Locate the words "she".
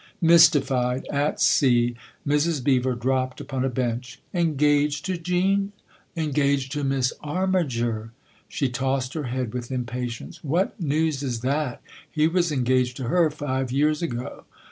8.49-8.67